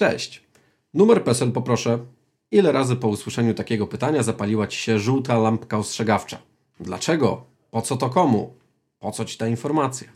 Cześć. 0.00 0.42
Numer 0.94 1.24
PESEL 1.24 1.52
poproszę. 1.52 1.98
Ile 2.50 2.72
razy 2.72 2.96
po 2.96 3.08
usłyszeniu 3.08 3.54
takiego 3.54 3.86
pytania 3.86 4.22
zapaliła 4.22 4.66
Ci 4.66 4.78
się 4.78 4.98
żółta 4.98 5.38
lampka 5.38 5.78
ostrzegawcza? 5.78 6.38
Dlaczego? 6.80 7.44
Po 7.70 7.82
co 7.82 7.96
to 7.96 8.10
komu? 8.10 8.54
Po 8.98 9.12
co 9.12 9.24
Ci 9.24 9.38
ta 9.38 9.46
informacja? 9.48 10.08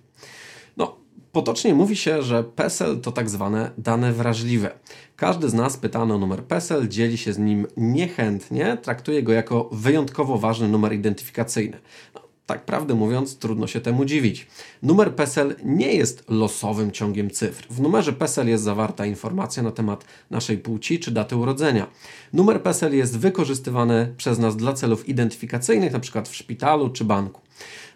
No, 0.76 0.96
potocznie 1.32 1.74
mówi 1.74 1.96
się, 1.96 2.22
że 2.22 2.44
PESEL 2.44 3.00
to 3.00 3.12
tak 3.12 3.30
zwane 3.30 3.70
dane 3.78 4.12
wrażliwe. 4.12 4.70
Każdy 5.16 5.48
z 5.48 5.54
nas 5.54 5.76
pytany 5.76 6.14
o 6.14 6.18
numer 6.18 6.44
PESEL 6.44 6.88
dzieli 6.88 7.18
się 7.18 7.32
z 7.32 7.38
nim 7.38 7.66
niechętnie, 7.76 8.78
traktuje 8.82 9.22
go 9.22 9.32
jako 9.32 9.68
wyjątkowo 9.72 10.38
ważny 10.38 10.68
numer 10.68 10.92
identyfikacyjny. 10.92 11.80
No, 12.14 12.20
tak 12.46 12.64
prawdę 12.64 12.94
mówiąc, 12.94 13.38
trudno 13.38 13.66
się 13.66 13.80
temu 13.80 14.04
dziwić. 14.04 14.46
Numer 14.82 15.14
PESEL 15.14 15.56
nie 15.64 15.94
jest 15.94 16.24
losowym 16.28 16.92
ciągiem 16.92 17.30
cyfr. 17.30 17.66
W 17.70 17.80
numerze 17.80 18.12
PESEL 18.12 18.48
jest 18.48 18.64
zawarta 18.64 19.06
informacja 19.06 19.62
na 19.62 19.70
temat 19.70 20.04
naszej 20.30 20.58
płci 20.58 20.98
czy 21.00 21.10
daty 21.10 21.36
urodzenia. 21.36 21.86
Numer 22.32 22.62
PESEL 22.62 22.96
jest 22.96 23.18
wykorzystywany 23.18 24.14
przez 24.16 24.38
nas 24.38 24.56
dla 24.56 24.72
celów 24.72 25.08
identyfikacyjnych, 25.08 25.90
np. 25.90 26.22
w 26.22 26.36
szpitalu 26.36 26.90
czy 26.90 27.04
banku. 27.04 27.43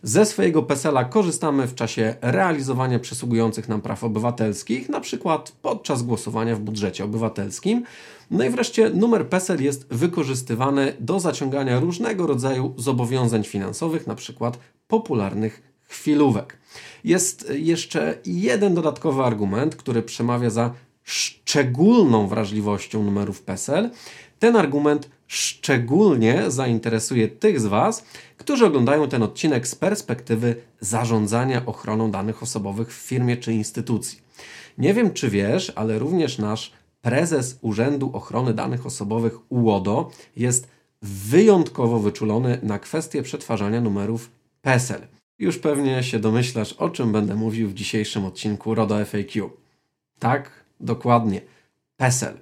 Ze 0.03 0.27
swojego 0.27 0.63
PESEL-a 0.63 1.05
korzystamy 1.05 1.67
w 1.67 1.75
czasie 1.75 2.15
realizowania 2.21 2.99
przysługujących 2.99 3.69
nam 3.69 3.81
praw 3.81 4.05
obywatelskich, 4.05 4.91
np. 4.91 5.39
podczas 5.63 6.03
głosowania 6.03 6.57
w 6.57 6.61
budżecie 6.61 7.05
obywatelskim. 7.05 7.85
No 8.31 8.45
i 8.45 8.51
wreszcie 8.51 8.91
numer 8.91 9.29
PESEL 9.29 9.63
jest 9.63 9.87
wykorzystywany 9.91 10.97
do 11.01 11.21
zaciągania 11.21 11.81
różnego 11.81 12.27
rodzaju 12.27 12.75
zobowiązań 12.77 13.45
finansowych, 13.45 14.03
np. 14.07 14.51
popularnych 14.89 15.63
chwilówek. 15.83 16.59
Jest 17.05 17.53
jeszcze 17.55 18.19
jeden 18.27 18.75
dodatkowy 18.75 19.23
argument, 19.23 19.77
który 19.77 20.03
przemawia 20.03 20.51
za 20.51 20.73
szczególną 21.05 22.29
wrażliwością 22.29 23.05
numerów 23.05 23.43
PESEL. 23.43 23.91
Ten 24.39 24.57
argument 24.57 25.11
szczególnie 25.29 26.51
zainteresuje 26.51 27.29
tych 27.29 27.61
z 27.61 27.67
Was, 27.67 28.05
którzy 28.37 28.67
oglądają 28.67 29.09
ten 29.09 29.23
odcinek 29.23 29.69
z 29.69 29.75
perspektywy 29.75 30.57
zarządzania 30.81 31.67
ochroną 31.67 32.11
danych 32.11 32.43
osobowych 32.43 32.89
w 32.95 33.07
firmie 33.07 33.37
czy 33.37 33.53
instytucji. 33.53 34.21
Nie 34.79 34.95
wiem, 34.95 35.13
czy 35.13 35.31
wiesz, 35.31 35.73
ale 35.75 35.99
również 35.99 36.39
nasz 36.39 36.73
prezes 37.03 37.59
Urzędu 37.61 38.11
Ochrony 38.13 38.55
Danych 38.55 38.87
Osobowych 38.87 39.53
UODO 39.53 40.11
jest 40.37 40.69
wyjątkowo 41.03 41.99
wyczulony 41.99 42.59
na 42.63 42.79
kwestię 42.79 43.23
przetwarzania 43.23 43.81
numerów 43.81 44.31
PESEL. 44.63 45.01
Już 45.39 45.59
pewnie 45.59 46.03
się 46.03 46.19
domyślasz, 46.19 46.73
o 46.73 46.91
czym 46.91 47.13
będę 47.13 47.35
mówił 47.35 47.69
w 47.69 47.75
dzisiejszym 47.75 48.25
odcinku 48.25 48.75
RODO 48.75 49.05
FAQ. 49.05 49.51
Tak, 50.19 50.51
dokładnie. 50.81 51.41
PESEL. 51.99 52.39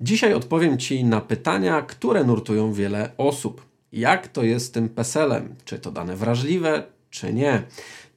Dzisiaj 0.00 0.34
odpowiem 0.34 0.78
Ci 0.78 1.04
na 1.04 1.20
pytania, 1.20 1.82
które 1.82 2.24
nurtują 2.24 2.72
wiele 2.72 3.10
osób. 3.18 3.66
Jak 3.92 4.28
to 4.28 4.42
jest 4.42 4.66
z 4.66 4.70
tym 4.70 4.88
PESEL-em? 4.88 5.54
Czy 5.64 5.78
to 5.78 5.90
dane 5.92 6.16
wrażliwe, 6.16 6.82
czy 7.10 7.32
nie? 7.32 7.62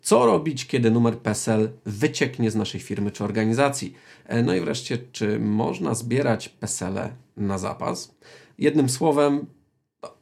Co 0.01 0.25
robić, 0.25 0.67
kiedy 0.67 0.91
numer 0.91 1.17
PESEL 1.17 1.69
wycieknie 1.85 2.51
z 2.51 2.55
naszej 2.55 2.81
firmy 2.81 3.11
czy 3.11 3.23
organizacji? 3.23 3.95
E, 4.25 4.43
no 4.43 4.55
i 4.55 4.59
wreszcie, 4.59 4.97
czy 5.11 5.39
można 5.39 5.93
zbierać 5.95 6.49
PESEL-e 6.49 7.09
na 7.37 7.57
zapas? 7.57 8.15
Jednym 8.57 8.89
słowem, 8.89 9.45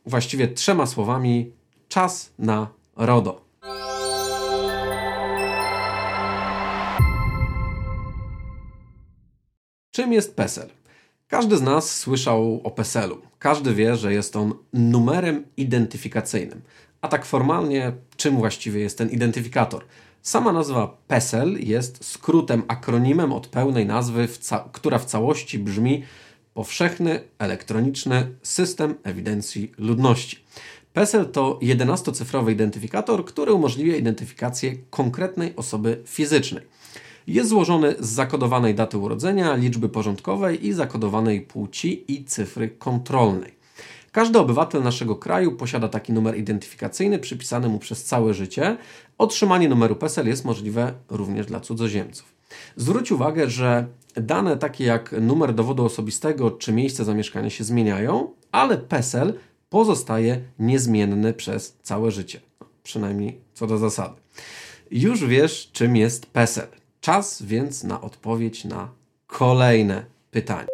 właściwie 0.06 0.48
trzema 0.48 0.86
słowami, 0.86 1.52
czas 1.88 2.34
na 2.40 2.68
RODO. 2.96 3.51
Czym 9.92 10.14
jest 10.14 10.36
PESEL? 10.36 10.70
Każdy 11.28 11.58
z 11.58 11.62
nas 11.62 11.96
słyszał 11.96 12.62
o 12.64 12.72
PESEL-u. 12.72 13.18
Każdy 13.40 13.74
wie, 13.74 13.96
że 13.96 14.14
jest 14.14 14.36
on 14.36 14.54
numerem 14.74 15.44
identyfikacyjnym. 15.58 16.62
A 17.02 17.08
tak 17.08 17.26
formalnie, 17.26 17.92
czym 18.18 18.36
właściwie 18.36 18.80
jest 18.80 18.98
ten 18.98 19.10
identyfikator? 19.10 19.86
Sama 20.22 20.52
nazwa 20.52 20.98
PESEL 21.08 21.58
jest 21.60 22.06
skrótem, 22.06 22.64
akronimem 22.68 23.34
od 23.34 23.48
pełnej 23.48 23.86
nazwy, 23.86 24.28
w 24.28 24.40
która 24.72 24.98
w 24.98 25.06
całości 25.06 25.60
brzmi 25.60 26.04
Powszechny 26.54 27.20
Elektroniczny 27.40 28.36
System 28.44 28.96
Ewidencji 29.04 29.72
Ludności. 29.78 30.38
PESEL 30.94 31.32
to 31.32 31.60
11-cyfrowy 31.62 32.52
identyfikator, 32.52 33.26
który 33.26 33.54
umożliwia 33.54 33.96
identyfikację 33.96 34.76
konkretnej 34.90 35.56
osoby 35.56 36.02
fizycznej. 36.06 36.64
Jest 37.28 37.50
złożony 37.50 37.96
z 38.00 38.10
zakodowanej 38.10 38.76
daty 38.76 38.98
urodzenia, 38.98 39.56
liczby 39.56 39.90
porządkowej 39.90 40.68
i 40.68 40.74
zakodowanej 40.74 41.42
płci 41.42 42.04
i 42.08 42.26
cyfry 42.26 42.70
kontrolnej. 42.70 43.62
Każdy 44.12 44.40
obywatel 44.40 44.84
naszego 44.84 45.16
kraju 45.16 45.52
posiada 45.52 45.88
taki 45.88 46.14
numer 46.14 46.38
identyfikacyjny 46.38 47.20
przypisany 47.20 47.70
mu 47.70 47.80
przez 47.80 48.04
całe 48.04 48.34
życie. 48.34 48.78
Otrzymanie 49.18 49.70
numeru 49.70 49.96
PESEL 49.96 50.28
jest 50.28 50.46
możliwe 50.46 50.94
również 51.10 51.46
dla 51.46 51.60
cudzoziemców. 51.60 52.34
Zwróć 52.76 53.12
uwagę, 53.12 53.50
że 53.50 53.88
dane 54.16 54.58
takie 54.58 54.86
jak 54.86 55.16
numer 55.22 55.54
dowodu 55.54 55.86
osobistego 55.86 56.52
czy 56.52 56.74
miejsce 56.74 57.06
zamieszkania 57.06 57.50
się 57.50 57.64
zmieniają, 57.64 58.30
ale 58.52 58.78
PESEL 58.78 59.34
pozostaje 59.70 60.42
niezmienny 60.60 61.34
przez 61.34 61.78
całe 61.84 62.12
życie. 62.12 62.42
No, 62.62 62.68
przynajmniej 62.84 63.40
co 63.54 63.68
do 63.68 63.78
zasady. 63.78 64.16
Już 64.92 65.26
wiesz, 65.26 65.70
czym 65.74 65.96
jest 65.96 66.26
PESEL. 66.26 66.81
Czas 67.02 67.42
więc 67.42 67.84
na 67.84 68.02
odpowiedź 68.02 68.66
na 68.66 68.90
kolejne 69.28 70.06
pytanie. 70.32 70.68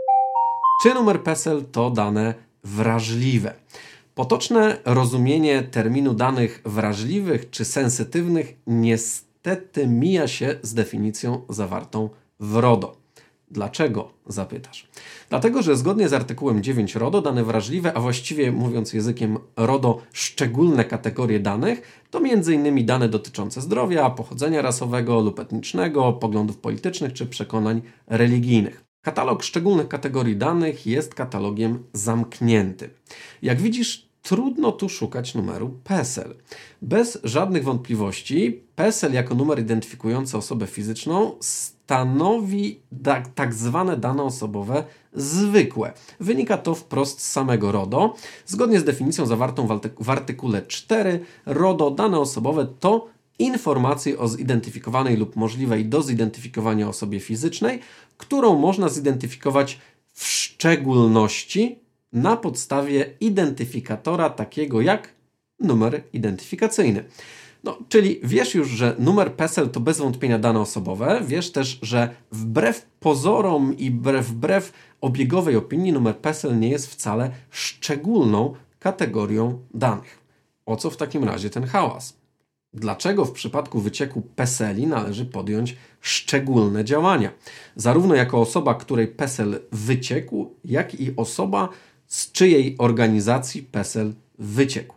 Czy 0.83 0.93
numer 0.93 1.23
PESEL 1.23 1.65
to 1.71 1.91
dane 1.91 2.33
wrażliwe? 2.63 3.53
Potoczne 4.15 4.77
rozumienie 4.85 5.63
terminu 5.63 6.13
danych 6.13 6.61
wrażliwych 6.65 7.49
czy 7.49 7.65
sensytywnych 7.65 8.55
niestety 8.67 9.87
mija 9.87 10.27
się 10.27 10.55
z 10.61 10.73
definicją 10.73 11.41
zawartą 11.49 12.09
w 12.39 12.55
RODO. 12.55 12.97
Dlaczego? 13.51 14.11
Zapytasz. 14.27 14.87
Dlatego, 15.29 15.61
że 15.61 15.77
zgodnie 15.77 16.09
z 16.09 16.13
artykułem 16.13 16.63
9 16.63 16.95
RODO 16.95 17.21
dane 17.21 17.43
wrażliwe, 17.43 17.93
a 17.93 17.99
właściwie 17.99 18.51
mówiąc 18.51 18.93
językiem 18.93 19.37
RODO 19.57 20.01
szczególne 20.13 20.85
kategorie 20.85 21.39
danych, 21.39 22.03
to 22.09 22.19
m.in. 22.19 22.85
dane 22.85 23.09
dotyczące 23.09 23.61
zdrowia, 23.61 24.09
pochodzenia 24.09 24.61
rasowego 24.61 25.21
lub 25.21 25.39
etnicznego, 25.39 26.13
poglądów 26.13 26.57
politycznych 26.57 27.13
czy 27.13 27.25
przekonań 27.25 27.81
religijnych. 28.07 28.83
Katalog 29.01 29.43
szczególnych 29.43 29.87
kategorii 29.87 30.35
danych 30.35 30.87
jest 30.87 31.15
katalogiem 31.15 31.83
zamkniętym. 31.93 32.89
Jak 33.41 33.61
widzisz, 33.61 34.06
trudno 34.21 34.71
tu 34.71 34.89
szukać 34.89 35.35
numeru 35.35 35.79
PESEL. 35.83 36.35
Bez 36.81 37.19
żadnych 37.23 37.63
wątpliwości 37.63 38.61
PESEL 38.75 39.13
jako 39.13 39.35
numer 39.35 39.59
identyfikujący 39.59 40.37
osobę 40.37 40.67
fizyczną 40.67 41.35
stanowi 41.39 42.79
tak 43.35 43.53
zwane 43.53 43.97
dane 43.97 44.23
osobowe 44.23 44.83
zwykłe. 45.13 45.93
Wynika 46.19 46.57
to 46.57 46.75
wprost 46.75 47.21
z 47.21 47.31
samego 47.31 47.71
RODO. 47.71 48.15
Zgodnie 48.45 48.79
z 48.79 48.83
definicją 48.83 49.25
zawartą 49.25 49.79
w 49.99 50.09
artykule 50.09 50.61
4 50.61 51.19
RODO 51.45 51.91
dane 51.91 52.19
osobowe 52.19 52.67
to 52.79 53.07
informacje 53.39 54.19
o 54.19 54.27
zidentyfikowanej 54.27 55.17
lub 55.17 55.35
możliwej 55.35 55.85
do 55.85 56.01
zidentyfikowania 56.01 56.89
osobie 56.89 57.19
fizycznej, 57.19 57.79
którą 58.17 58.59
można 58.59 58.89
zidentyfikować 58.89 59.79
w 60.13 60.25
szczególności 60.27 61.79
na 62.17 62.37
podstawie 62.37 63.05
identyfikatora 63.19 64.29
takiego 64.29 64.81
jak 64.81 65.13
numer 65.59 66.03
identyfikacyjny. 66.13 67.03
No, 67.63 67.77
czyli 67.89 68.19
wiesz 68.23 68.55
już, 68.55 68.69
że 68.69 68.95
numer 68.99 69.33
PESEL 69.33 69.69
to 69.69 69.79
bez 69.79 69.97
wątpienia 69.97 70.39
dane 70.39 70.59
osobowe. 70.59 71.21
Wiesz 71.27 71.51
też, 71.51 71.79
że 71.81 72.15
wbrew 72.31 72.85
pozorom 72.99 73.77
i 73.77 73.91
wbrew, 73.91 74.27
wbrew 74.27 74.73
obiegowej 75.01 75.55
opinii 75.55 75.93
numer 75.93 76.17
PESEL 76.17 76.59
nie 76.59 76.69
jest 76.69 76.91
wcale 76.91 77.31
szczególną 77.49 78.53
kategorią 78.79 79.59
danych. 79.73 80.19
O 80.65 80.75
co 80.75 80.89
w 80.89 80.97
takim 80.97 81.23
razie 81.23 81.49
ten 81.49 81.63
hałas? 81.63 82.17
Dlaczego 82.73 83.25
w 83.25 83.31
przypadku 83.31 83.79
wycieku 83.79 84.21
PESELi 84.21 84.87
należy 84.87 85.25
podjąć 85.25 85.77
szczególne 86.01 86.85
działania? 86.85 87.31
Zarówno 87.75 88.15
jako 88.15 88.41
osoba, 88.41 88.75
której 88.75 89.07
PESEL 89.07 89.59
wyciekł, 89.71 90.55
jak 90.65 90.99
i 90.99 91.15
osoba, 91.15 91.69
z 92.07 92.31
czyjej 92.31 92.75
organizacji 92.77 93.63
PESEL 93.63 94.13
wyciekł. 94.39 94.95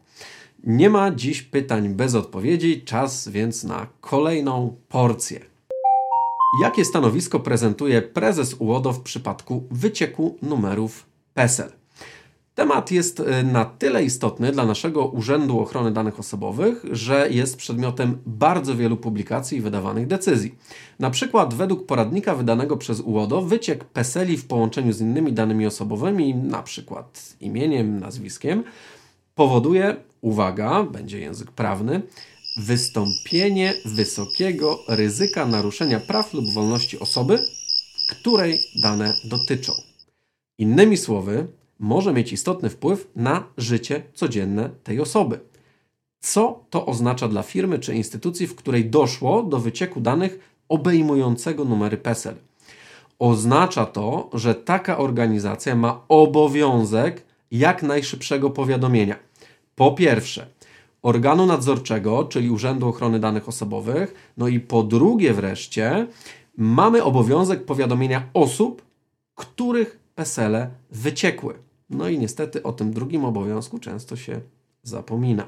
Nie 0.64 0.90
ma 0.90 1.10
dziś 1.10 1.42
pytań 1.42 1.88
bez 1.88 2.14
odpowiedzi, 2.14 2.82
czas 2.82 3.28
więc 3.28 3.64
na 3.64 3.86
kolejną 4.00 4.76
porcję. 4.88 5.40
Jakie 6.62 6.84
stanowisko 6.84 7.40
prezentuje 7.40 8.02
prezes 8.02 8.54
UODO 8.58 8.92
w 8.92 9.00
przypadku 9.00 9.64
wycieku 9.70 10.38
numerów 10.42 11.06
PESEL? 11.34 11.79
Temat 12.60 12.90
jest 12.90 13.20
e, 13.20 13.42
na 13.42 13.64
tyle 13.64 14.04
istotny 14.04 14.52
dla 14.52 14.66
naszego 14.66 15.06
Urzędu 15.06 15.60
Ochrony 15.60 15.92
Danych 15.92 16.18
Osobowych, 16.18 16.84
że 16.90 17.28
jest 17.30 17.56
przedmiotem 17.56 18.18
bardzo 18.26 18.76
wielu 18.76 18.96
publikacji 18.96 19.58
i 19.58 19.60
wydawanych 19.60 20.06
decyzji. 20.06 20.54
Na 20.98 21.10
przykład 21.10 21.54
według 21.54 21.86
poradnika 21.86 22.34
wydanego 22.34 22.76
przez 22.76 23.00
UODO 23.00 23.42
wyciek 23.42 23.84
PESELi 23.84 24.36
w 24.36 24.46
połączeniu 24.46 24.92
z 24.92 25.00
innymi 25.00 25.32
danymi 25.32 25.66
osobowymi, 25.66 26.34
na 26.34 26.62
przykład 26.62 27.36
imieniem, 27.40 28.00
nazwiskiem, 28.00 28.64
powoduje, 29.34 29.96
uwaga, 30.20 30.82
będzie 30.82 31.20
język 31.20 31.50
prawny, 31.50 32.02
wystąpienie 32.56 33.74
wysokiego 33.84 34.78
ryzyka 34.88 35.46
naruszenia 35.46 36.00
praw 36.00 36.34
lub 36.34 36.52
wolności 36.52 36.98
osoby, 36.98 37.38
której 38.10 38.58
dane 38.82 39.14
dotyczą. 39.24 39.72
Innymi 40.58 40.96
słowy, 40.96 41.46
może 41.80 42.12
mieć 42.12 42.32
istotny 42.32 42.70
wpływ 42.70 43.08
na 43.16 43.44
życie 43.56 44.02
codzienne 44.14 44.70
tej 44.84 45.00
osoby. 45.00 45.40
Co 46.20 46.64
to 46.70 46.86
oznacza 46.86 47.28
dla 47.28 47.42
firmy 47.42 47.78
czy 47.78 47.94
instytucji, 47.94 48.46
w 48.46 48.54
której 48.54 48.90
doszło 48.90 49.42
do 49.42 49.58
wycieku 49.58 50.00
danych 50.00 50.54
obejmującego 50.68 51.64
numery 51.64 51.96
PESEL? 51.96 52.34
Oznacza 53.18 53.86
to, 53.86 54.30
że 54.32 54.54
taka 54.54 54.98
organizacja 54.98 55.76
ma 55.76 56.00
obowiązek 56.08 57.24
jak 57.50 57.82
najszybszego 57.82 58.50
powiadomienia. 58.50 59.16
Po 59.74 59.92
pierwsze, 59.92 60.46
organu 61.02 61.46
nadzorczego, 61.46 62.24
czyli 62.24 62.50
Urzędu 62.50 62.88
Ochrony 62.88 63.20
Danych 63.20 63.48
Osobowych, 63.48 64.32
no 64.36 64.48
i 64.48 64.60
po 64.60 64.82
drugie 64.82 65.34
wreszcie, 65.34 66.06
mamy 66.56 67.04
obowiązek 67.04 67.64
powiadomienia 67.64 68.22
osób, 68.34 68.82
których 69.34 69.98
PESELe 70.14 70.70
wyciekły. 70.90 71.69
No 71.90 72.08
i 72.08 72.18
niestety 72.18 72.62
o 72.62 72.72
tym 72.72 72.92
drugim 72.92 73.24
obowiązku 73.24 73.78
często 73.78 74.16
się 74.16 74.40
zapomina. 74.82 75.46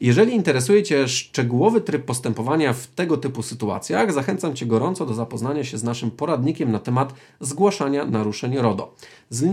Jeżeli 0.00 0.34
interesuje 0.34 0.82
Cię 0.82 1.08
szczegółowy 1.08 1.80
tryb 1.80 2.04
postępowania 2.04 2.72
w 2.72 2.86
tego 2.86 3.16
typu 3.16 3.42
sytuacjach, 3.42 4.12
zachęcam 4.12 4.54
Cię 4.54 4.66
gorąco 4.66 5.06
do 5.06 5.14
zapoznania 5.14 5.64
się 5.64 5.78
z 5.78 5.84
naszym 5.84 6.10
poradnikiem 6.10 6.72
na 6.72 6.78
temat 6.78 7.14
zgłaszania 7.40 8.04
naruszeń 8.04 8.56
RODO. 8.56 8.94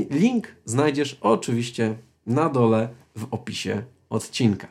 Link 0.10 0.48
znajdziesz 0.66 1.18
oczywiście 1.22 1.98
na 2.26 2.50
dole 2.50 2.90
w 3.16 3.28
opisie 3.32 3.84
odcinka. 4.10 4.68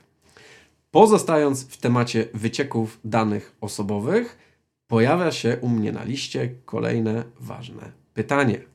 Pozostając 0.91 1.65
w 1.65 1.77
temacie 1.77 2.29
wycieków 2.35 3.01
danych 3.05 3.56
osobowych, 3.61 4.39
pojawia 4.87 5.33
się 5.33 5.59
u 5.61 5.69
mnie 5.69 5.93
na 5.93 6.05
liście 6.05 6.55
kolejne 6.65 7.25
ważne 7.41 7.93
pytanie. 8.15 8.74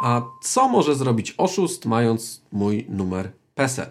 A 0.00 0.22
co 0.42 0.68
może 0.68 0.94
zrobić 0.94 1.34
oszust, 1.38 1.86
mając 1.86 2.42
mój 2.52 2.86
numer 2.88 3.32
PESEL? 3.54 3.86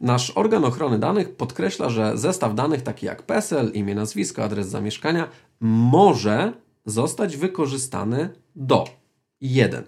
Nasz 0.00 0.30
organ 0.30 0.64
ochrony 0.64 0.98
danych 0.98 1.36
podkreśla, 1.36 1.90
że 1.90 2.18
zestaw 2.18 2.54
danych 2.54 2.82
taki 2.82 3.06
jak 3.06 3.22
PESEL, 3.22 3.72
imię, 3.72 3.94
nazwisko, 3.94 4.44
adres 4.44 4.68
zamieszkania 4.68 5.28
może 5.60 6.52
zostać 6.86 7.36
wykorzystany 7.36 8.28
do 8.56 8.84
1. 9.40 9.84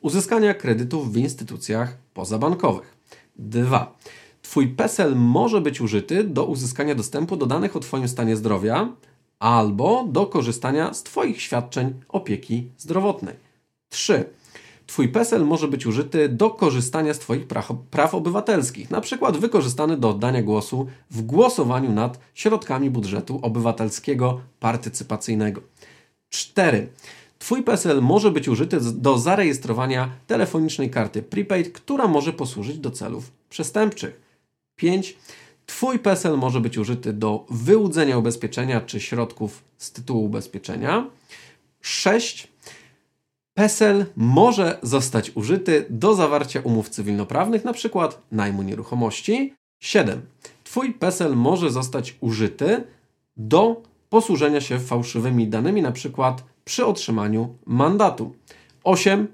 Uzyskania 0.00 0.54
kredytów 0.54 1.12
w 1.12 1.16
instytucjach 1.16 1.96
pozabankowych. 2.14 2.96
2. 3.36 3.96
Twój 4.42 4.68
PESEL 4.68 5.16
może 5.16 5.60
być 5.60 5.80
użyty 5.80 6.24
do 6.24 6.44
uzyskania 6.44 6.94
dostępu 6.94 7.36
do 7.36 7.46
danych 7.46 7.76
o 7.76 7.80
Twoim 7.80 8.08
stanie 8.08 8.36
zdrowia 8.36 8.92
albo 9.38 10.04
do 10.08 10.26
korzystania 10.26 10.94
z 10.94 11.02
Twoich 11.02 11.42
świadczeń 11.42 11.94
opieki 12.08 12.70
zdrowotnej. 12.78 13.34
3. 13.88 14.24
Twój 14.86 15.08
PESEL 15.08 15.44
może 15.44 15.68
być 15.68 15.86
użyty 15.86 16.28
do 16.28 16.50
korzystania 16.50 17.14
z 17.14 17.18
Twoich 17.18 17.46
praw, 17.46 17.72
praw 17.90 18.14
obywatelskich, 18.14 18.90
na 18.90 19.00
przykład 19.00 19.36
wykorzystany 19.36 19.96
do 19.96 20.10
oddania 20.10 20.42
głosu 20.42 20.86
w 21.10 21.22
głosowaniu 21.22 21.92
nad 21.92 22.18
środkami 22.34 22.90
budżetu 22.90 23.38
obywatelskiego 23.42 24.40
partycypacyjnego. 24.60 25.60
4. 26.28 26.88
Twój 27.38 27.62
PESEL 27.62 28.02
może 28.02 28.30
być 28.30 28.48
użyty 28.48 28.78
do 28.80 29.18
zarejestrowania 29.18 30.10
telefonicznej 30.26 30.90
karty 30.90 31.22
prepaid, 31.22 31.72
która 31.72 32.08
może 32.08 32.32
posłużyć 32.32 32.78
do 32.78 32.90
celów 32.90 33.32
przestępczych. 33.50 34.20
5. 34.76 35.16
Twój 35.66 35.98
PESEL 35.98 36.36
może 36.36 36.60
być 36.60 36.78
użyty 36.78 37.12
do 37.12 37.46
wyłudzenia 37.50 38.18
ubezpieczenia 38.18 38.80
czy 38.80 39.00
środków 39.00 39.64
z 39.78 39.92
tytułu 39.92 40.24
ubezpieczenia. 40.24 41.06
6. 41.80 42.48
PESEL 43.56 44.06
może 44.16 44.78
zostać 44.82 45.32
użyty 45.34 45.86
do 45.90 46.14
zawarcia 46.14 46.60
umów 46.60 46.88
cywilnoprawnych, 46.88 47.64
np. 47.64 48.08
najmu 48.32 48.62
nieruchomości. 48.62 49.54
7. 49.80 50.22
Twój 50.64 50.94
PESEL 50.94 51.36
może 51.36 51.70
zostać 51.70 52.16
użyty 52.20 52.84
do 53.36 53.82
posłużenia 54.08 54.60
się 54.60 54.78
fałszywymi 54.78 55.48
danymi, 55.48 55.80
np. 55.80 56.34
przy 56.64 56.86
otrzymaniu 56.86 57.54
mandatu. 57.66 58.34
8. 58.84 59.28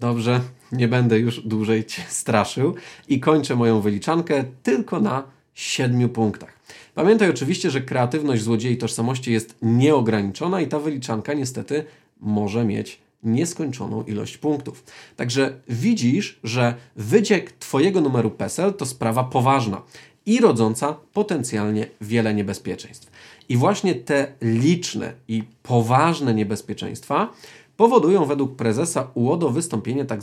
Dobrze, 0.00 0.40
nie 0.72 0.88
będę 0.88 1.18
już 1.18 1.40
dłużej 1.40 1.84
Cię 1.84 2.02
straszył 2.08 2.74
i 3.08 3.20
kończę 3.20 3.56
moją 3.56 3.80
wyliczankę 3.80 4.44
tylko 4.62 5.00
na 5.00 5.22
7 5.54 6.08
punktach. 6.08 6.58
Pamiętaj 6.94 7.30
oczywiście, 7.30 7.70
że 7.70 7.80
kreatywność 7.80 8.42
złodziei 8.42 8.76
tożsamości 8.76 9.32
jest 9.32 9.56
nieograniczona 9.62 10.60
i 10.60 10.66
ta 10.66 10.78
wyliczanka 10.78 11.34
niestety 11.34 11.84
może 12.24 12.64
mieć 12.64 13.00
nieskończoną 13.22 14.02
ilość 14.02 14.38
punktów. 14.38 14.84
Także 15.16 15.60
widzisz, 15.68 16.40
że 16.44 16.74
wyciek 16.96 17.52
Twojego 17.52 18.00
numeru 18.00 18.30
PESEL 18.30 18.74
to 18.74 18.86
sprawa 18.86 19.24
poważna 19.24 19.82
i 20.26 20.40
rodząca 20.40 20.96
potencjalnie 21.12 21.86
wiele 22.00 22.34
niebezpieczeństw. 22.34 23.10
I 23.48 23.56
właśnie 23.56 23.94
te 23.94 24.32
liczne 24.40 25.12
i 25.28 25.42
poważne 25.62 26.34
niebezpieczeństwa 26.34 27.32
powodują 27.76 28.24
według 28.24 28.56
prezesa 28.56 29.10
UODO 29.14 29.50
wystąpienie. 29.50 30.04
Tak 30.04 30.20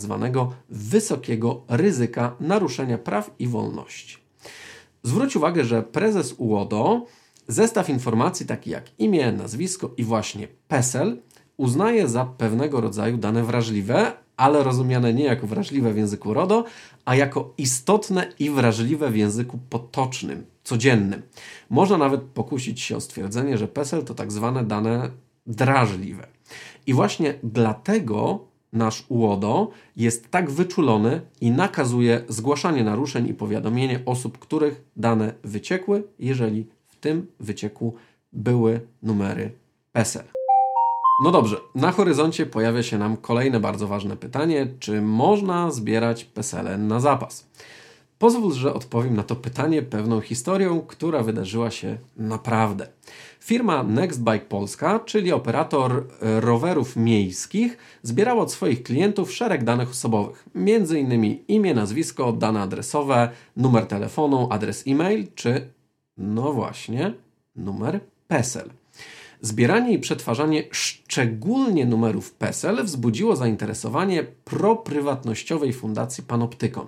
wysokiego 0.69 1.61
ryzyka 1.67 2.35
naruszenia 2.39 2.97
praw 2.97 3.31
i 3.39 3.47
wolności. 3.47 4.17
Zwróć 5.03 5.35
uwagę, 5.35 5.63
że 5.63 5.83
prezes 5.83 6.35
UODO 6.37 7.05
zestaw 7.47 7.89
informacji 7.89 8.45
taki 8.45 8.69
jak 8.69 8.85
imię, 8.99 9.31
nazwisko 9.31 9.91
i 9.97 10.03
właśnie 10.03 10.47
PESEL 10.67 11.17
uznaje 11.61 12.07
za 12.07 12.25
pewnego 12.25 12.81
rodzaju 12.81 13.17
dane 13.17 13.43
wrażliwe, 13.43 14.11
ale 14.37 14.63
rozumiane 14.63 15.13
nie 15.13 15.23
jako 15.23 15.47
wrażliwe 15.47 15.93
w 15.93 15.97
języku 15.97 16.33
RODO, 16.33 16.65
a 17.05 17.15
jako 17.15 17.53
istotne 17.57 18.27
i 18.39 18.49
wrażliwe 18.49 19.11
w 19.11 19.15
języku 19.15 19.59
potocznym, 19.69 20.45
codziennym. 20.63 21.21
Można 21.69 21.97
nawet 21.97 22.21
pokusić 22.21 22.81
się 22.81 22.97
o 22.97 23.01
stwierdzenie, 23.01 23.57
że 23.57 23.67
PESEL 23.67 24.03
to 24.03 24.13
tak 24.13 24.31
zwane 24.31 24.63
dane 24.63 25.09
drażliwe. 25.47 26.27
I 26.87 26.93
właśnie 26.93 27.33
dlatego 27.43 28.45
nasz 28.73 29.05
UODO 29.09 29.71
jest 29.95 30.31
tak 30.31 30.51
wyczulony 30.51 31.21
i 31.41 31.51
nakazuje 31.51 32.23
zgłaszanie 32.27 32.83
naruszeń 32.83 33.27
i 33.27 33.33
powiadomienie 33.33 33.99
osób, 34.05 34.37
których 34.37 34.81
dane 34.95 35.33
wyciekły, 35.43 36.03
jeżeli 36.19 36.67
w 36.87 36.95
tym 36.95 37.27
wycieku 37.39 37.95
były 38.33 38.81
numery 39.03 39.51
PESEL. 39.91 40.40
No 41.23 41.31
dobrze, 41.31 41.57
na 41.75 41.91
horyzoncie 41.91 42.45
pojawia 42.45 42.83
się 42.83 42.97
nam 42.97 43.17
kolejne 43.17 43.59
bardzo 43.59 43.87
ważne 43.87 44.17
pytanie: 44.17 44.67
czy 44.79 45.01
można 45.01 45.71
zbierać 45.71 46.25
PESEL 46.25 46.87
na 46.87 46.99
zapas? 46.99 47.47
Pozwól, 48.19 48.53
że 48.53 48.73
odpowiem 48.73 49.15
na 49.15 49.23
to 49.23 49.35
pytanie 49.35 49.81
pewną 49.81 50.21
historią, 50.21 50.81
która 50.81 51.23
wydarzyła 51.23 51.71
się 51.71 51.97
naprawdę. 52.17 52.87
Firma 53.39 53.83
Nextbike 53.83 54.45
Polska, 54.45 54.99
czyli 54.99 55.31
operator 55.31 56.03
rowerów 56.21 56.95
miejskich, 56.95 57.77
zbierała 58.03 58.43
od 58.43 58.51
swoich 58.51 58.83
klientów 58.83 59.31
szereg 59.31 59.63
danych 59.63 59.89
osobowych, 59.89 60.45
m.in. 60.55 61.37
imię, 61.47 61.73
nazwisko, 61.73 62.31
dane 62.31 62.61
adresowe, 62.61 63.29
numer 63.57 63.85
telefonu, 63.85 64.47
adres 64.49 64.83
e-mail 64.87 65.27
czy, 65.35 65.67
no 66.17 66.53
właśnie, 66.53 67.13
numer 67.55 67.99
PESEL. 68.27 68.80
Zbieranie 69.41 69.93
i 69.93 69.99
przetwarzanie 69.99 70.63
szczególnie 70.71 71.85
numerów 71.85 72.31
PESEL 72.31 72.83
wzbudziło 72.83 73.35
zainteresowanie 73.35 74.23
proprywatnościowej 74.23 75.73
fundacji 75.73 76.23
Panoptykon. 76.23 76.87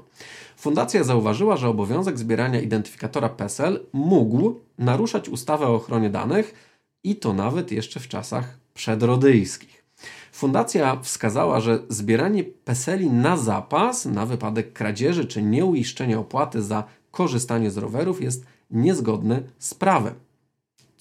Fundacja 0.58 1.04
zauważyła, 1.04 1.58
że 1.58 1.70
obowiązek 1.70 2.20
zbierania 2.20 2.62
identyfikatora 2.62 3.30
PESEL 3.30 3.86
mógł 3.94 4.60
naruszać 4.78 5.30
ustawę 5.30 5.68
o 5.68 5.76
ochronie 5.76 6.10
danych 6.10 6.54
i 7.04 7.16
to 7.16 7.34
nawet 7.34 7.72
jeszcze 7.72 8.00
w 8.00 8.08
czasach 8.08 8.58
przedrodyjskich. 8.74 9.84
Fundacja 10.32 11.00
wskazała, 11.02 11.60
że 11.60 11.80
zbieranie 11.90 12.44
PESELi 12.44 13.10
na 13.10 13.38
zapas 13.38 14.06
na 14.06 14.26
wypadek 14.26 14.74
kradzieży 14.74 15.26
czy 15.26 15.42
nieuiszczenia 15.42 16.20
opłaty 16.20 16.62
za 16.62 16.84
korzystanie 17.12 17.72
z 17.72 17.78
rowerów 17.78 18.22
jest 18.22 18.46
niezgodne 18.72 19.42
z 19.60 19.74
prawem. 19.74 20.14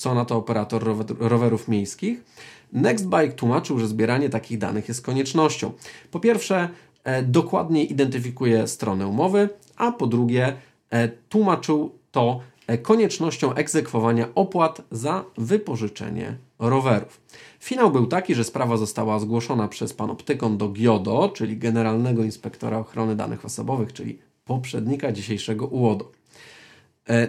Co 0.02 0.14
na 0.14 0.24
to 0.24 0.36
operator 0.36 0.84
rowerów 1.18 1.68
miejskich? 1.68 2.24
Nextbike 2.72 3.32
tłumaczył, 3.32 3.78
że 3.78 3.86
zbieranie 3.86 4.28
takich 4.28 4.58
danych 4.58 4.88
jest 4.88 5.02
koniecznością. 5.02 5.72
Po 6.10 6.20
pierwsze, 6.20 6.68
e, 7.04 7.22
dokładniej 7.22 7.92
identyfikuje 7.92 8.66
stronę 8.66 9.06
umowy, 9.06 9.48
a 9.76 9.92
po 9.92 10.06
drugie 10.06 10.56
e, 10.90 11.08
tłumaczył 11.08 11.92
to 12.10 12.40
e, 12.66 12.78
koniecznością 12.78 13.54
egzekwowania 13.54 14.28
opłat 14.34 14.82
za 14.90 15.24
wypożyczenie 15.38 16.36
rowerów. 16.58 17.20
Finał 17.60 17.90
był 17.90 18.06
taki, 18.06 18.34
że 18.34 18.44
sprawa 18.44 18.76
została 18.76 19.18
zgłoszona 19.18 19.68
przez 19.68 19.94
panoptykon 19.94 20.58
do 20.58 20.68
GIODO, 20.68 21.28
czyli 21.34 21.56
Generalnego 21.56 22.24
Inspektora 22.24 22.78
Ochrony 22.78 23.16
Danych 23.16 23.44
Osobowych, 23.44 23.92
czyli 23.92 24.18
poprzednika 24.44 25.12
dzisiejszego 25.12 25.66
UODO. 25.66 26.12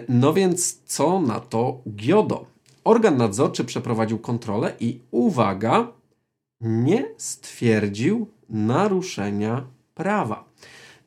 No 0.08 0.32
więc 0.32 0.82
co 0.84 1.20
na 1.20 1.40
to 1.40 1.80
GIODO? 1.88 2.53
Organ 2.84 3.16
nadzorczy 3.16 3.64
przeprowadził 3.64 4.18
kontrolę 4.18 4.72
i 4.80 5.00
uwaga, 5.10 5.92
nie 6.60 7.04
stwierdził 7.16 8.26
naruszenia 8.48 9.66
prawa. 9.94 10.44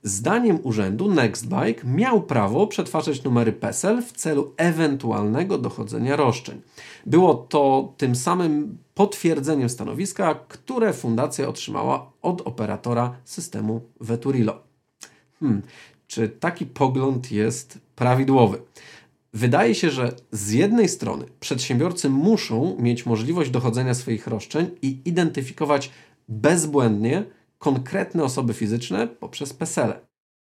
Zdaniem 0.04 0.60
urzędu 0.64 1.12
Nextbike 1.12 1.84
miał 1.84 2.22
prawo 2.22 2.68
przetwarzać 2.68 3.24
numery 3.24 3.54
PESEL 3.54 4.02
w 4.02 4.12
celu 4.12 4.54
ewentualnego 4.58 5.58
dochodzenia 5.58 6.16
roszczeń. 6.16 6.62
Było 7.06 7.36
to 7.36 7.94
tym 7.98 8.16
samym 8.16 8.78
potwierdzeniem 8.94 9.70
stanowiska, 9.70 10.36
które 10.48 10.94
fundacja 10.94 11.48
otrzymała 11.48 12.12
od 12.22 12.42
operatora 12.42 13.16
systemu 13.26 13.82
Veturilo. 14.02 14.60
Hmm, 15.40 15.62
czy 16.08 16.30
taki 16.30 16.66
pogląd 16.66 17.32
jest 17.32 17.80
prawidłowy? 17.96 18.62
Wydaje 19.38 19.76
się, 19.76 19.90
że 19.92 20.16
z 20.32 20.52
jednej 20.52 20.90
strony 20.90 21.26
przedsiębiorcy 21.40 22.10
muszą 22.10 22.76
mieć 22.80 23.06
możliwość 23.06 23.50
dochodzenia 23.50 23.94
swoich 23.94 24.28
roszczeń 24.28 24.70
i 24.82 25.02
identyfikować 25.06 25.92
bezbłędnie 26.30 27.24
konkretne 27.58 28.24
osoby 28.24 28.54
fizyczne 28.54 29.08
poprzez 29.08 29.54
PESEL. 29.54 29.94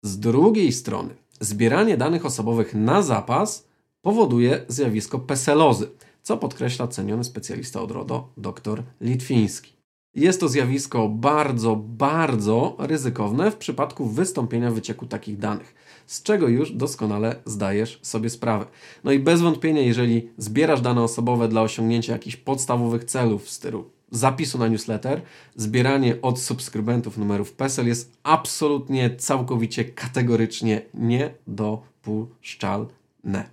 Z 0.03 0.19
drugiej 0.19 0.73
strony, 0.73 1.15
zbieranie 1.41 1.97
danych 1.97 2.27
osobowych 2.27 2.75
na 2.75 3.03
zapas 3.03 3.69
powoduje 4.03 4.65
zjawisko 4.69 5.19
peselozy, 5.19 5.91
co 6.23 6.37
podkreśla 6.37 6.89
ceniony 6.89 7.25
specjalista 7.25 7.83
od 7.83 7.91
RODO 7.91 8.33
dr 8.37 8.83
Litwiński. 9.01 9.73
Jest 10.17 10.41
to 10.41 10.49
zjawisko 10.49 11.09
bardzo, 11.09 11.77
bardzo 11.77 12.77
ryzykowne 12.79 13.51
w 13.51 13.57
przypadku 13.57 14.07
wystąpienia 14.07 14.71
wycieku 14.71 15.07
takich 15.07 15.39
danych, 15.39 15.75
z 16.07 16.23
czego 16.23 16.49
już 16.49 16.73
doskonale 16.73 17.37
zdajesz 17.45 17.99
sobie 18.03 18.31
sprawę. 18.31 18.67
No 19.05 19.13
i 19.13 19.19
bez 19.19 19.41
wątpienia, 19.41 19.83
jeżeli 19.83 20.29
zbierasz 20.39 20.81
dane 20.81 21.03
osobowe 21.03 21.49
dla 21.49 21.63
osiągnięcia 21.63 22.13
jakichś 22.13 22.37
podstawowych 22.37 23.05
celów 23.05 23.45
w 23.45 23.51
stylu 23.51 23.85
zapisu 24.11 24.59
na 24.59 24.69
newsletter, 24.69 25.23
zbieranie 25.57 26.17
od 26.23 26.41
subskrybentów 26.41 27.19
numerów 27.19 27.53
PESEL 27.53 27.87
jest 27.87 28.13
absolutnie, 28.23 29.17
całkowicie, 29.17 29.85
kategorycznie 29.85 30.83
niedopuszczalne. 30.95 33.49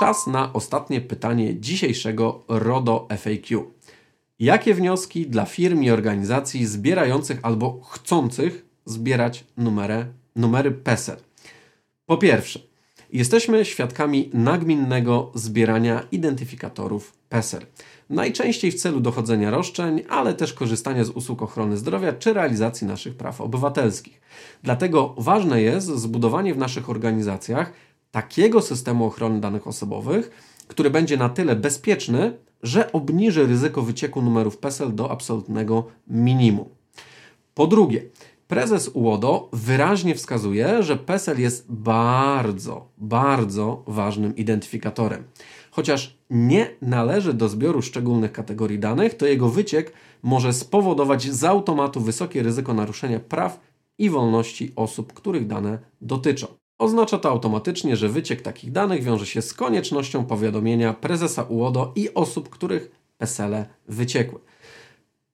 Czas 0.00 0.26
na 0.26 0.52
ostatnie 0.52 1.00
pytanie 1.00 1.60
dzisiejszego 1.60 2.42
RODO 2.48 3.06
FAQ. 3.10 3.74
Jakie 4.44 4.74
wnioski 4.74 5.26
dla 5.26 5.44
firm 5.44 5.82
i 5.82 5.90
organizacji 5.90 6.66
zbierających 6.66 7.38
albo 7.42 7.80
chcących 7.80 8.66
zbierać 8.86 9.44
numery, 9.56 10.06
numery 10.36 10.70
PESEL? 10.70 11.16
Po 12.06 12.16
pierwsze, 12.16 12.60
jesteśmy 13.12 13.64
świadkami 13.64 14.30
nagminnego 14.34 15.32
zbierania 15.34 16.02
identyfikatorów 16.12 17.12
PESEL. 17.28 17.66
Najczęściej 18.10 18.72
w 18.72 18.80
celu 18.80 19.00
dochodzenia 19.00 19.50
roszczeń, 19.50 20.02
ale 20.08 20.34
też 20.34 20.52
korzystania 20.52 21.04
z 21.04 21.10
usług 21.10 21.42
ochrony 21.42 21.76
zdrowia 21.76 22.12
czy 22.12 22.32
realizacji 22.32 22.86
naszych 22.86 23.16
praw 23.16 23.40
obywatelskich. 23.40 24.20
Dlatego 24.62 25.14
ważne 25.18 25.62
jest 25.62 25.86
zbudowanie 25.86 26.54
w 26.54 26.58
naszych 26.58 26.90
organizacjach 26.90 27.72
takiego 28.10 28.62
systemu 28.62 29.04
ochrony 29.04 29.40
danych 29.40 29.66
osobowych, 29.66 30.53
który 30.68 30.90
będzie 30.90 31.16
na 31.16 31.28
tyle 31.28 31.56
bezpieczny, 31.56 32.32
że 32.62 32.92
obniży 32.92 33.46
ryzyko 33.46 33.82
wycieku 33.82 34.22
numerów 34.22 34.58
PESEL 34.58 34.94
do 34.94 35.10
absolutnego 35.10 35.84
minimum. 36.06 36.68
Po 37.54 37.66
drugie, 37.66 38.02
prezes 38.48 38.90
UODO 38.94 39.48
wyraźnie 39.52 40.14
wskazuje, 40.14 40.82
że 40.82 40.96
PESEL 40.96 41.40
jest 41.40 41.72
bardzo, 41.72 42.88
bardzo 42.98 43.82
ważnym 43.86 44.36
identyfikatorem. 44.36 45.24
Chociaż 45.70 46.18
nie 46.30 46.70
należy 46.82 47.34
do 47.34 47.48
zbioru 47.48 47.82
szczególnych 47.82 48.32
kategorii 48.32 48.78
danych, 48.78 49.14
to 49.14 49.26
jego 49.26 49.48
wyciek 49.48 49.92
może 50.22 50.52
spowodować 50.52 51.22
z 51.22 51.44
automatu 51.44 52.00
wysokie 52.00 52.42
ryzyko 52.42 52.74
naruszenia 52.74 53.20
praw 53.20 53.60
i 53.98 54.10
wolności 54.10 54.72
osób, 54.76 55.12
których 55.12 55.46
dane 55.46 55.78
dotyczą. 56.00 56.46
Oznacza 56.78 57.18
to 57.18 57.30
automatycznie, 57.30 57.96
że 57.96 58.08
wyciek 58.08 58.42
takich 58.42 58.72
danych 58.72 59.02
wiąże 59.02 59.26
się 59.26 59.42
z 59.42 59.54
koniecznością 59.54 60.24
powiadomienia 60.24 60.94
prezesa 60.94 61.42
UODO 61.42 61.92
i 61.96 62.14
osób, 62.14 62.48
których 62.48 62.90
PESELE 63.18 63.66
wyciekły. 63.88 64.40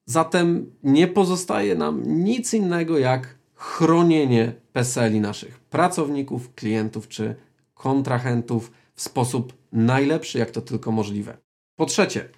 Zatem 0.07 0.73
nie 0.83 1.09
pozostaje 1.09 1.75
nam 1.75 2.03
nic 2.25 2.55
innego 2.55 2.99
jak 2.99 3.39
chronienie 3.55 4.53
PESELi 4.73 5.21
naszych 5.21 5.61
pracowników, 5.61 6.55
klientów 6.55 7.09
czy 7.09 7.35
kontrahentów 7.75 8.73
w 8.95 9.03
sposób 9.03 9.53
najlepszy, 9.73 10.39
jak 10.39 10.51
to 10.51 10.61
tylko 10.61 10.93
możliwe. 10.93 11.37
Po 11.77 11.87
trzecie, 11.87 12.29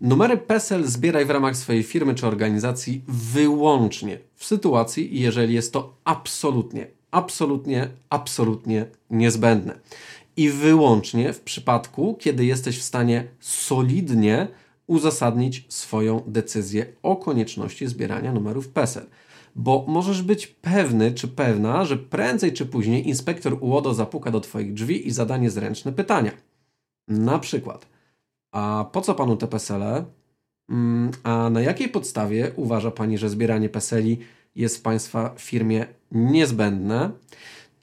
numery 0.00 0.36
PESEL 0.36 0.84
zbieraj 0.84 1.24
w 1.24 1.30
ramach 1.30 1.56
swojej 1.56 1.82
firmy 1.82 2.14
czy 2.14 2.26
organizacji 2.26 3.02
wyłącznie 3.08 4.18
w 4.34 4.44
sytuacji, 4.44 5.20
jeżeli 5.20 5.54
jest 5.54 5.72
to 5.72 5.96
absolutnie 6.04 7.01
absolutnie, 7.12 7.88
absolutnie 8.10 8.86
niezbędne. 9.10 9.78
I 10.36 10.50
wyłącznie 10.50 11.32
w 11.32 11.40
przypadku, 11.40 12.16
kiedy 12.20 12.44
jesteś 12.44 12.78
w 12.78 12.82
stanie 12.82 13.24
solidnie 13.40 14.48
uzasadnić 14.86 15.64
swoją 15.68 16.22
decyzję 16.26 16.86
o 17.02 17.16
konieczności 17.16 17.86
zbierania 17.86 18.32
numerów 18.32 18.68
PESEL. 18.68 19.06
Bo 19.56 19.84
możesz 19.88 20.22
być 20.22 20.46
pewny 20.46 21.12
czy 21.12 21.28
pewna, 21.28 21.84
że 21.84 21.96
prędzej 21.96 22.52
czy 22.52 22.66
później 22.66 23.08
inspektor 23.08 23.56
UODO 23.60 23.94
zapuka 23.94 24.30
do 24.30 24.40
Twoich 24.40 24.74
drzwi 24.74 25.08
i 25.08 25.10
zadanie 25.10 25.50
zręczne 25.50 25.92
pytania. 25.92 26.32
Na 27.08 27.38
przykład, 27.38 27.86
a 28.52 28.86
po 28.92 29.00
co 29.00 29.14
Panu 29.14 29.36
te 29.36 29.46
PESELe? 29.46 30.04
Mm, 30.70 31.10
a 31.22 31.50
na 31.50 31.60
jakiej 31.60 31.88
podstawie 31.88 32.52
uważa 32.56 32.90
Pani, 32.90 33.18
że 33.18 33.28
zbieranie 33.28 33.68
PESELi 33.68 34.18
jest 34.56 34.78
w 34.78 34.82
Państwa 34.82 35.34
firmie 35.38 35.86
niezbędne. 36.12 37.10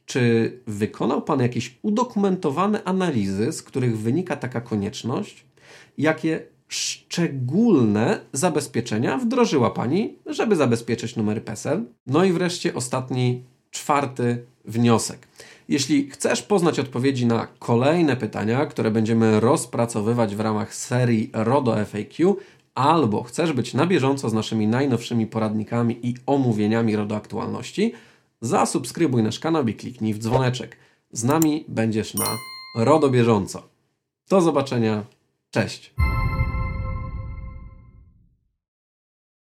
Czy 0.06 0.54
wykonał 0.68 1.22
Pan 1.22 1.40
jakieś 1.40 1.78
udokumentowane 1.82 2.84
analizy, 2.84 3.52
z 3.52 3.62
których 3.62 4.00
wynika 4.00 4.36
taka 4.36 4.62
konieczność? 4.62 5.46
Jakie 5.98 6.44
szczególne 6.68 8.20
zabezpieczenia 8.34 9.18
wdrożyła 9.18 9.72
Pani, 9.72 10.16
żeby 10.26 10.56
zabezpieczyć 10.56 11.16
numery 11.16 11.42
PESEL? 11.42 11.86
No 12.08 12.24
i 12.24 12.32
wreszcie 12.32 12.74
ostatni, 12.74 13.44
czwarty 13.72 14.46
wniosek. 14.66 15.28
Jeśli 15.70 16.10
chcesz 16.10 16.42
poznać 16.42 16.80
odpowiedzi 16.80 17.26
na 17.26 17.48
kolejne 17.60 18.16
pytania, 18.16 18.66
które 18.66 18.92
będziemy 18.92 19.40
rozpracowywać 19.40 20.36
w 20.36 20.40
ramach 20.40 20.76
serii 20.76 21.30
RODO 21.34 21.86
FAQ, 21.86 22.38
albo 22.80 23.24
chcesz 23.24 23.54
być 23.54 23.74
na 23.74 23.86
bieżąco 23.86 24.30
z 24.30 24.34
naszymi 24.34 24.68
najnowszymi 24.68 25.28
poradnikami 25.28 26.00
i 26.04 26.16
omówieniami 26.26 26.96
RODO 26.96 27.16
aktualności, 27.16 27.94
zasubskrybuj 28.42 29.24
nasz 29.24 29.40
kanał 29.40 29.68
i 29.68 29.74
kliknij 29.74 30.14
w 30.14 30.20
dzwoneczek. 30.20 30.78
Z 31.12 31.24
nami 31.24 31.66
będziesz 31.68 32.14
na 32.14 32.26
RODO 32.76 33.10
bieżąco. 33.10 33.64
Do 34.30 34.42
zobaczenia. 34.42 35.04
Cześć. 35.52 35.94